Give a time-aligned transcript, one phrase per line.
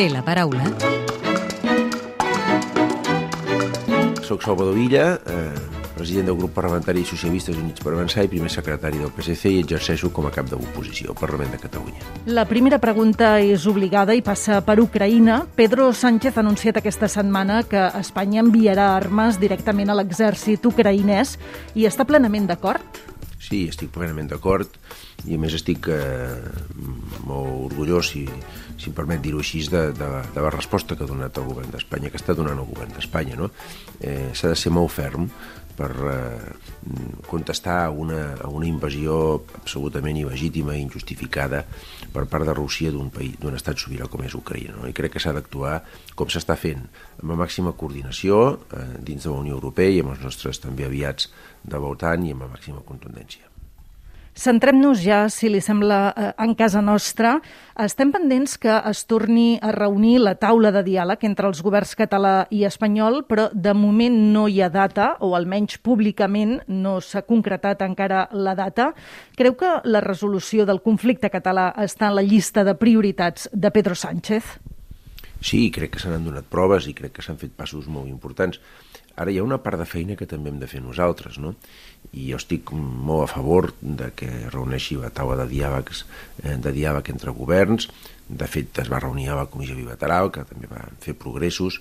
[0.00, 0.64] Té la paraula.
[4.24, 8.96] Soc Salvador Illa, eh, president del grup parlamentari Socialistes Units per Avançar i primer secretari
[8.96, 12.00] del PSC i exerceixo com a cap de l'oposició al Parlament de Catalunya.
[12.32, 15.42] La primera pregunta és obligada i passa per Ucraïna.
[15.54, 21.36] Pedro Sánchez ha anunciat aquesta setmana que Espanya enviarà armes directament a l'exèrcit ucraïnès
[21.74, 23.09] i està plenament d'acord?
[23.40, 24.74] Sí, estic plenament d'acord
[25.24, 26.36] i a més estic eh,
[27.24, 28.26] molt orgullós, si,
[28.76, 31.72] si em permet dir-ho així, de, de, de la resposta que ha donat el govern
[31.72, 33.38] d'Espanya, que està donant el govern d'Espanya.
[33.40, 33.48] No?
[34.00, 35.30] Eh, S'ha de ser molt ferm
[35.80, 36.52] per eh,
[37.26, 41.62] contestar a una, a una invasió absolutament il·legítima i injustificada
[42.12, 44.76] per part de Rússia d'un estat sobirà com és Ucraïna.
[44.76, 44.88] No?
[44.90, 45.80] I crec que s'ha d'actuar
[46.18, 46.84] com s'està fent,
[47.22, 48.42] amb la màxima coordinació
[48.76, 51.30] eh, dins de la Unió Europea i amb els nostres també aviats
[51.64, 53.49] de l'OTAN i amb la màxima contundència.
[54.40, 57.34] Centrem-nos ja, si li sembla, eh, en casa nostra.
[57.76, 62.46] Estem pendents que es torni a reunir la taula de diàleg entre els governs català
[62.48, 67.82] i espanyol, però de moment no hi ha data, o almenys públicament no s'ha concretat
[67.84, 68.94] encara la data.
[69.36, 73.94] Creu que la resolució del conflicte català està en la llista de prioritats de Pedro
[73.94, 74.56] Sánchez?
[75.40, 78.60] Sí, crec que se n'han donat proves i crec que s'han fet passos molt importants.
[79.20, 81.52] Ara hi ha una part de feina que també hem de fer nosaltres, no?
[82.16, 86.06] I jo estic molt a favor de que reuneixi la taula de diàlegs,
[86.42, 87.90] eh, de diàleg entre governs.
[88.28, 91.80] De fet, es va reunir a la comissió bilateral, que també va fer progressos,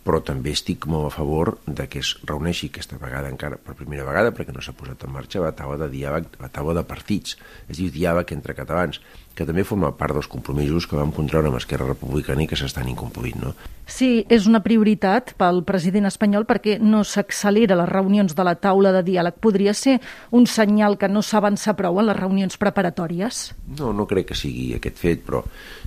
[0.00, 4.06] però també estic molt a favor de que es reuneixi aquesta vegada encara per primera
[4.06, 7.36] vegada, perquè no s'ha posat en marxa la taula de diàleg, la taula de partits,
[7.68, 9.02] es diu diàleg entre catalans,
[9.34, 12.90] que també forma part dels compromisos que vam contraure amb Esquerra Republicana i que s'estan
[12.90, 13.38] incomplint.
[13.40, 13.52] No?
[13.90, 18.92] Sí, és una prioritat pel president espanyol perquè no s'accelera les reunions de la taula
[18.94, 19.38] de diàleg.
[19.40, 19.98] Podria ser
[20.36, 23.42] un senyal que no s'avança prou en les reunions preparatòries?
[23.78, 25.42] No, no crec que sigui aquest fet, però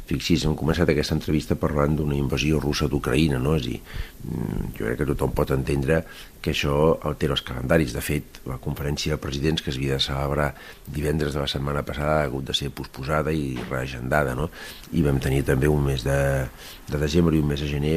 [0.09, 3.55] fixi's, hem començat aquesta entrevista parlant d'una invasió russa d'Ucraïna, no?
[3.55, 3.79] És a dir,
[4.23, 6.03] mm, jo crec que tothom pot entendre
[6.43, 6.75] que això
[7.07, 7.93] altera els calendaris.
[7.95, 10.49] De fet, la conferència de presidents que es havia de celebrar
[10.91, 14.49] divendres de la setmana passada ha hagut de ser posposada i reagendada, no?
[14.91, 16.19] I vam tenir també un mes de,
[16.91, 17.95] de desembre i un mes de gener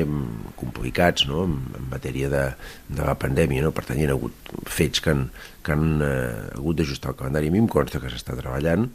[0.60, 2.44] complicats, no?, en, en matèria de,
[2.86, 3.74] de la pandèmia, no?
[3.74, 5.26] Per tant, hi ha hagut fets que han,
[5.66, 7.50] que han eh, hagut d'ajustar el calendari.
[7.50, 8.86] A mi em consta que s'està treballant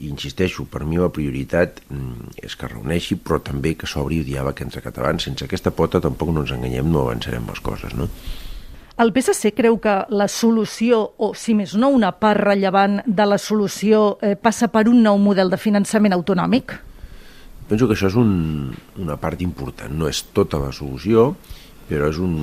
[0.00, 1.80] i insisteixo, per mi la prioritat
[2.40, 5.24] és que reuneixi, però també que s'obri el diàleg entre catalans.
[5.24, 8.08] Sense aquesta pota tampoc no ens enganyem, no avançarem les coses, no?
[9.00, 13.38] El PSC creu que la solució, o si més no una part rellevant de la
[13.40, 16.74] solució, eh, passa per un nou model de finançament autonòmic?
[17.70, 21.30] Penso que això és un, una part important, no és tota la solució,
[21.88, 22.34] però és un,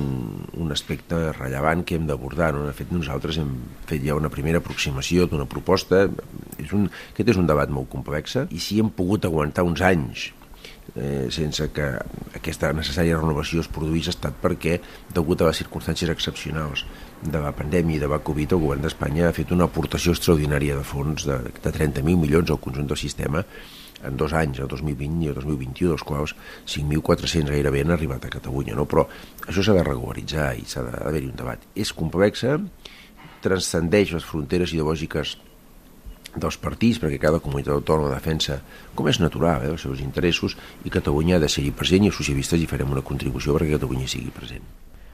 [0.58, 2.50] un aspecte rellevant que hem d'abordar.
[2.56, 2.64] No?
[2.66, 3.54] De fet, nosaltres hem
[3.86, 6.08] fet ja una primera aproximació d'una proposta.
[6.58, 10.32] És un, aquest és un debat molt complex i si hem pogut aguantar uns anys
[10.96, 11.88] eh, sense que
[12.38, 14.78] aquesta necessària renovació es produís ha estat perquè,
[15.14, 16.84] degut a les circumstàncies excepcionals
[17.22, 20.78] de la pandèmia i de la Covid, el govern d'Espanya ha fet una aportació extraordinària
[20.78, 23.44] de fons de, de 30.000 milions al conjunt del sistema
[24.04, 26.34] en dos anys, el 2020 i el 2021, dels quals
[26.70, 28.86] 5.400 gairebé han arribat a Catalunya, no?
[28.86, 29.08] però
[29.46, 31.66] això s'ha de regularitzar i s'ha d'haver-hi un debat.
[31.74, 32.54] És complexa,
[33.42, 35.36] transcendeix les fronteres ideològiques
[36.36, 38.60] dels partits, perquè cada comunitat autònoma defensa,
[38.94, 42.16] com és natural, eh, els seus interessos, i Catalunya ha de ser-hi present i els
[42.16, 44.64] socialistes hi farem una contribució perquè Catalunya sigui present.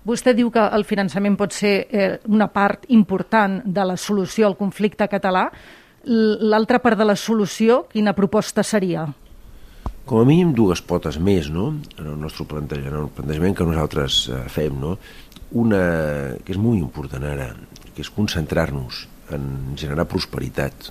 [0.04, 4.56] Vostè diu que el finançament pot ser eh, una part important de la solució al
[4.56, 5.48] conflicte català.
[6.04, 9.06] L'altra part de la solució, quina proposta seria?
[10.04, 13.64] Com a mínim dues potes més, no?, en el nostre plantejament, en el plantejament que
[13.64, 14.98] nosaltres eh, fem, no?,
[15.54, 15.80] una
[16.44, 17.52] que és molt important ara,
[17.94, 20.90] que és concentrar-nos en generar prosperitat,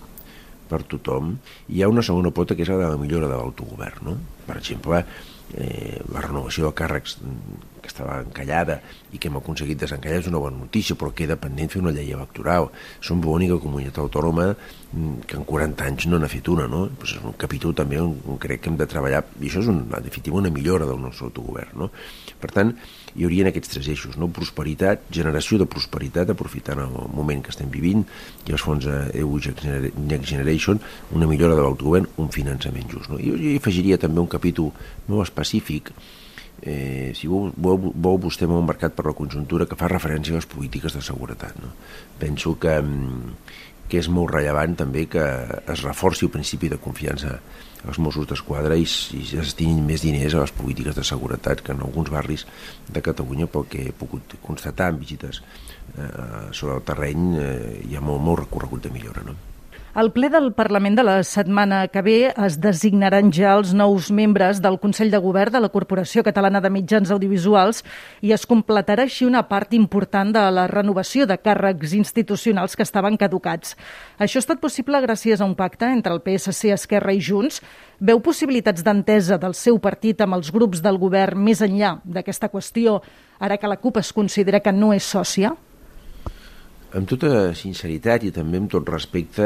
[0.69, 1.35] per tothom,
[1.69, 4.07] hi ha una segona pota que és la de la millora de l'autogovern.
[4.07, 4.17] No?
[4.47, 5.03] Per exemple,
[5.53, 7.17] eh, la renovació de càrrecs
[7.83, 8.79] que estava encallada
[9.13, 12.15] i que hem aconseguit desencallar és una bona notícia, però queda pendent fer una llei
[12.15, 12.69] electoral.
[13.03, 16.87] Som l'única comunitat autònoma mm, que en 40 anys no n'ha fet una, no?
[16.99, 19.83] Pues és un capítol també on crec que hem de treballar, i això és un,
[19.85, 21.91] en definitiva una millora del nostre autogovern, no?
[22.41, 22.73] Per tant,
[23.13, 24.27] hi haurien aquests tres eixos, no?
[24.33, 28.03] prosperitat, generació de prosperitat, aprofitant el moment que estem vivint,
[28.47, 30.81] i els fons EU Next Generation,
[31.13, 33.11] una millora de l'autogovern, un finançament just.
[33.11, 33.21] No?
[33.21, 34.73] I jo hi afegiria també un capítol
[35.07, 35.93] molt específic
[36.63, 40.39] eh, si vol, vol, vol vostè molt marcat per la conjuntura que fa referència a
[40.39, 41.59] les polítiques de seguretat.
[41.59, 41.73] No?
[42.19, 43.35] Penso que, mm,
[43.91, 45.23] que és molt rellevant també que
[45.59, 47.37] es reforci el principi de confiança
[47.83, 51.75] als Mossos d'Esquadra i, i es destinin més diners a les polítiques de seguretat que
[51.75, 52.45] en alguns barris
[52.87, 55.41] de Catalunya pel que he pogut constatar en visites
[55.97, 56.07] eh,
[56.55, 59.27] sobre el terreny eh, hi ha molt, molt recorregut de millora.
[59.27, 59.35] No?
[59.93, 64.57] Al ple del Parlament de la setmana que ve es designaran ja els nous membres
[64.57, 67.83] del Consell de Govern de la Corporació Catalana de Mitjans Audiovisuals
[68.25, 73.19] i es completarà així una part important de la renovació de càrrecs institucionals que estaven
[73.21, 73.75] caducats.
[74.17, 77.61] Això ha estat possible gràcies a un pacte entre el PSC, Esquerra i Junts.
[78.01, 82.97] Veu possibilitats d'entesa del seu partit amb els grups del govern més enllà d'aquesta qüestió,
[83.37, 85.53] ara que la CUP es considera que no és sòcia?
[86.93, 89.45] Amb tota sinceritat i també amb tot respecte,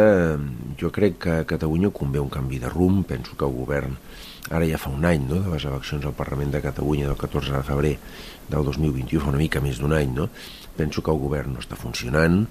[0.76, 3.06] jo crec que a Catalunya convé un canvi de rumb.
[3.08, 3.94] Penso que el govern,
[4.52, 7.56] ara ja fa un any, no?, de les eleccions al Parlament de Catalunya del 14
[7.56, 7.94] de febrer
[8.52, 10.28] del 2021, fa una mica més d'un any, no?
[10.76, 12.42] Penso que el govern no està funcionant,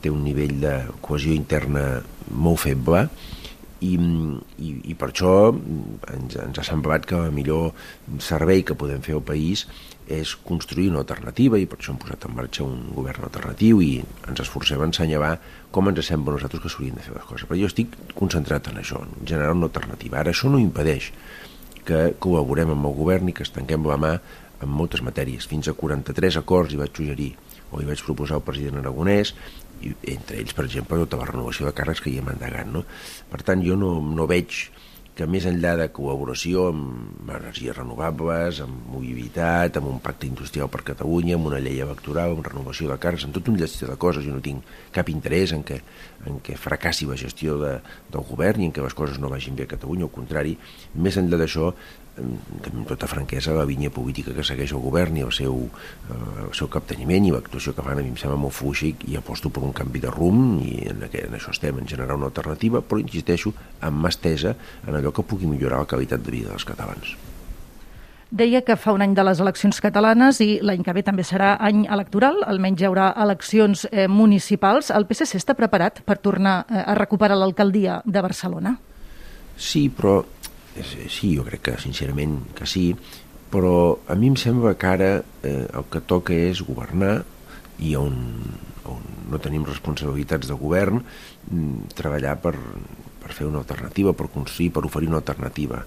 [0.00, 0.74] té un nivell de
[1.04, 2.00] cohesió interna
[2.32, 3.10] molt feble
[3.84, 3.96] i,
[4.58, 7.72] i, i per això ens, ens ha semblat que el millor
[8.24, 9.66] servei que podem fer al país
[10.06, 13.90] és construir una alternativa i per això hem posat en marxa un govern alternatiu i
[14.28, 15.34] ens esforcem a ensenyalar
[15.74, 17.48] com ens sembla a nosaltres que s'haurien de fer les coses.
[17.48, 20.20] Però jo estic concentrat en això, en generar una alternativa.
[20.20, 21.10] Ara això no impedeix
[21.86, 24.14] que col·laborem amb el govern i que estanquem la mà
[24.62, 25.46] en moltes matèries.
[25.50, 27.32] Fins a 43 acords hi vaig suggerir
[27.70, 29.34] o hi vaig proposar al president Aragonès
[29.84, 32.68] i entre ells, per exemple, tota la renovació de càrrecs que hi hem endegat.
[32.72, 32.84] No?
[33.30, 34.66] Per tant, jo no, no veig
[35.16, 40.82] que més enllà de col·laboració amb energies renovables, amb mobilitat, amb un pacte industrial per
[40.90, 44.26] Catalunya, amb una llei electoral, amb renovació de càrrecs, amb tot un llest de coses,
[44.28, 45.80] jo no tinc cap interès en què,
[46.28, 47.78] en què fracassi la gestió de,
[48.12, 50.58] del govern i en què les coses no vagin bé a Catalunya, al contrari,
[51.00, 51.72] més enllà d'això,
[52.16, 55.58] amb tota franquesa la línia política que segueix el govern i el seu,
[56.08, 59.18] eh, el seu capteniment i l'actuació que fan a mi em sembla molt fluixa i
[59.18, 62.80] aposto per un canvi de rumb i en, en això estem, en generar una alternativa
[62.80, 63.52] però insisteixo,
[63.84, 64.54] amb mà estesa
[64.86, 67.16] en allò que pugui millorar la qualitat de vida dels catalans.
[68.36, 71.52] Deia que fa un any de les eleccions catalanes i l'any que ve també serà
[71.62, 74.90] any electoral, almenys hi haurà eleccions eh, municipals.
[74.90, 78.74] El PSC està preparat per tornar eh, a recuperar l'alcaldia de Barcelona?
[79.56, 80.18] Sí, però
[80.82, 82.90] sí, jo crec que sincerament que sí,
[83.52, 85.10] però a mi em sembla que ara
[85.46, 87.20] eh, el que toca és governar
[87.78, 88.18] i on,
[88.90, 92.56] on no tenim responsabilitats de govern mm, treballar per,
[93.26, 95.82] per fer una alternativa, per construir, per oferir una alternativa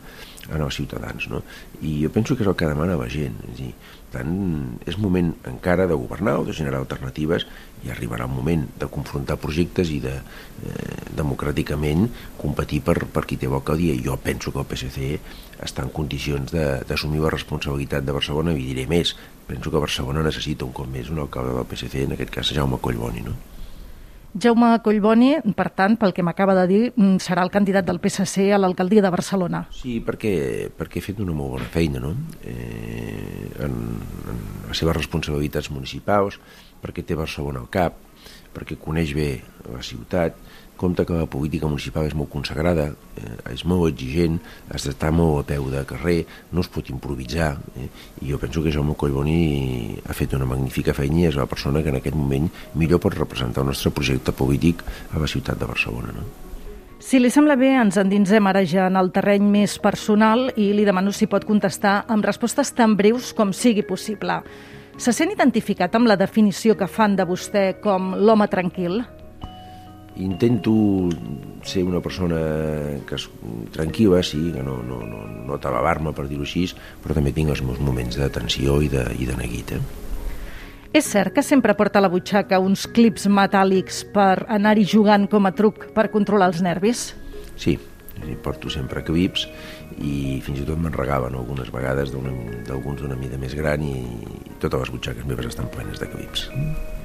[0.49, 1.29] als ciutadans.
[1.29, 1.43] No?
[1.81, 3.37] I jo penso que és el que demana la gent.
[3.51, 3.69] És dir,
[4.11, 4.31] tant,
[4.89, 7.45] és moment encara de governar o de generar alternatives
[7.85, 12.07] i arribarà el moment de confrontar projectes i de eh, democràticament
[12.41, 13.99] competir per, per qui té dia.
[14.03, 15.19] Jo penso que el PSC
[15.61, 19.15] està en condicions d'assumir la responsabilitat de Barcelona i diré més.
[19.47, 22.81] Penso que Barcelona necessita un cop més un alcalde del PSC, en aquest cas Jaume
[22.81, 23.21] Collboni.
[23.25, 23.37] No?
[24.39, 28.51] Jaume Collboni, per tant, pel que m'acaba de dir, mm, serà el candidat del PSC
[28.53, 29.65] a l'alcaldia de Barcelona.
[29.71, 32.15] Sí, perquè, perquè he fet una molt bona feina, no?
[32.43, 33.75] Eh, en,
[34.31, 34.39] en
[34.69, 36.39] les seves responsabilitats municipals,
[36.81, 37.99] perquè té Barcelona al cap,
[38.53, 40.35] perquè coneix bé la ciutat,
[40.79, 42.87] compte que la política municipal és molt consagrada,
[43.19, 44.39] eh, és molt exigent,
[44.71, 47.89] has d'estar molt a peu de carrer, no es pot improvisar, eh,
[48.23, 51.83] i jo penso que Jaume Collboni ha fet una magnífica feina i és la persona
[51.83, 55.67] que en aquest moment millor pot representar el nostre projecte polític a la ciutat de
[55.67, 56.15] Barcelona.
[56.15, 56.47] No?
[56.99, 60.83] Si li sembla bé, ens endinsem ara ja en el terreny més personal i li
[60.87, 64.41] demano si pot contestar amb respostes tan breus com sigui possible.
[64.99, 68.99] Se sent identificat amb la definició que fan de vostè com l'home tranquil?
[70.19, 70.73] Intento
[71.63, 72.39] ser una persona
[73.07, 73.27] que és
[73.75, 76.67] tranquil·la, sí, que no, no, no, no tababar-me, per dir-ho així,
[77.03, 79.75] però també tinc els meus moments de tensió i de, i de neguit.
[79.77, 79.81] Eh?
[80.99, 85.45] És cert que sempre porta a la butxaca uns clips metàl·lics per anar-hi jugant com
[85.45, 87.11] a truc per controlar els nervis?
[87.59, 87.77] Sí,
[88.43, 89.45] porto sempre clips
[90.01, 93.99] i fins i tot me'n regaven algunes vegades d'alguns d'una mida més gran i
[94.59, 96.49] totes les butxaques meves estan plenes de clips.
[96.55, 96.98] Mm.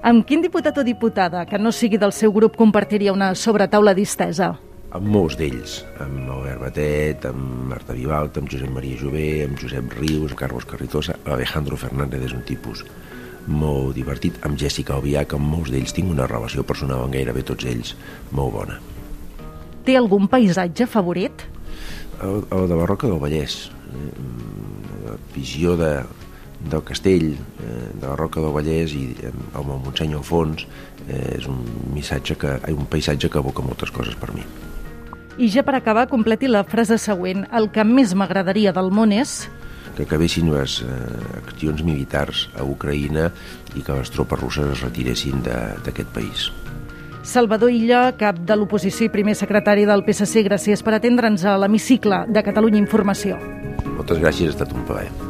[0.00, 4.54] Amb quin diputat o diputada que no sigui del seu grup compartiria una sobretaula distesa?
[4.96, 9.92] Amb molts d'ells, amb Albert Batet, amb Marta Vivalta, amb Josep Maria Jové, amb Josep
[9.98, 12.80] Rius, amb Carlos Carritosa, Alejandro Fernández és un tipus
[13.44, 17.68] molt divertit, amb Jessica Albiach, amb molts d'ells tinc una relació personal amb gairebé tots
[17.68, 17.92] ells
[18.32, 18.80] molt bona.
[19.84, 21.44] Té algun paisatge favorit?
[22.24, 24.10] El, el de la Roca del Vallès, eh,
[25.04, 25.92] la visió de,
[26.60, 30.66] del castell, eh, de la Roca del Vallès i eh, amb el Montseny al fons
[31.06, 31.62] eh, és un
[31.94, 34.44] missatge que, un paisatge que evoca moltes coses per mi.
[35.40, 37.46] I ja per acabar, completi la frase següent.
[37.56, 39.46] El que més m'agradaria del món és...
[39.96, 40.90] Que acabessin les eh,
[41.40, 43.30] accions militars a Ucraïna
[43.74, 46.50] i que les tropes russes es retiressin d'aquest país.
[47.22, 52.24] Salvador Illa, cap de l'oposició i primer secretari del PSC, gràcies per atendre'ns a l'hemicicle
[52.28, 53.36] de Catalunya Informació.
[53.96, 55.29] Moltes gràcies, ha estat un plaer.